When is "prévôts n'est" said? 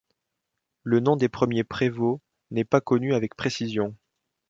1.63-2.65